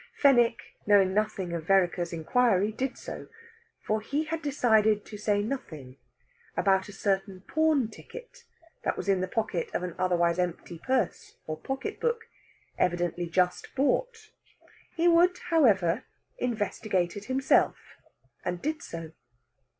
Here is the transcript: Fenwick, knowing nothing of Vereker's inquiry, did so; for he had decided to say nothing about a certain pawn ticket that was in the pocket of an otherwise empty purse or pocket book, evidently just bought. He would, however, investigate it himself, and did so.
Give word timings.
Fenwick, 0.15 0.57
knowing 0.87 1.13
nothing 1.13 1.53
of 1.53 1.67
Vereker's 1.67 2.11
inquiry, 2.11 2.71
did 2.71 2.97
so; 2.97 3.27
for 3.85 4.01
he 4.01 4.23
had 4.23 4.41
decided 4.41 5.05
to 5.05 5.15
say 5.15 5.43
nothing 5.43 5.97
about 6.57 6.89
a 6.89 6.91
certain 6.91 7.41
pawn 7.41 7.87
ticket 7.87 8.43
that 8.83 8.97
was 8.97 9.07
in 9.07 9.21
the 9.21 9.27
pocket 9.27 9.69
of 9.75 9.83
an 9.83 9.93
otherwise 9.99 10.39
empty 10.39 10.79
purse 10.87 11.35
or 11.45 11.55
pocket 11.55 11.99
book, 11.99 12.23
evidently 12.79 13.27
just 13.27 13.75
bought. 13.75 14.31
He 14.95 15.07
would, 15.07 15.37
however, 15.51 16.05
investigate 16.39 17.15
it 17.15 17.25
himself, 17.25 17.77
and 18.43 18.59
did 18.59 18.81
so. 18.81 19.11